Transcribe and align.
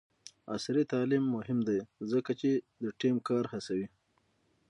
عصري 0.53 0.83
تعلیم 0.91 1.23
مهم 1.35 1.59
دی 1.67 1.79
ځکه 2.11 2.31
چې 2.41 2.49
د 2.83 2.85
ټیم 2.99 3.15
کار 3.27 3.43
هڅوي. 3.53 3.87